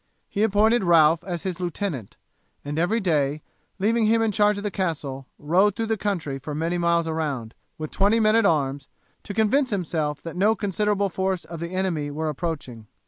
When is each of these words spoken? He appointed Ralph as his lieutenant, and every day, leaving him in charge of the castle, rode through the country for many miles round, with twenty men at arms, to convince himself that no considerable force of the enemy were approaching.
He 0.27 0.41
appointed 0.41 0.83
Ralph 0.83 1.23
as 1.23 1.43
his 1.43 1.59
lieutenant, 1.59 2.17
and 2.65 2.79
every 2.79 2.99
day, 2.99 3.43
leaving 3.77 4.07
him 4.07 4.19
in 4.19 4.31
charge 4.31 4.57
of 4.57 4.63
the 4.63 4.71
castle, 4.71 5.27
rode 5.37 5.75
through 5.75 5.85
the 5.85 5.95
country 5.95 6.39
for 6.39 6.55
many 6.55 6.79
miles 6.79 7.07
round, 7.07 7.53
with 7.77 7.91
twenty 7.91 8.19
men 8.19 8.35
at 8.35 8.43
arms, 8.43 8.87
to 9.21 9.35
convince 9.35 9.69
himself 9.69 10.19
that 10.23 10.35
no 10.35 10.55
considerable 10.55 11.09
force 11.09 11.45
of 11.45 11.59
the 11.59 11.75
enemy 11.75 12.09
were 12.09 12.29
approaching. 12.29 12.87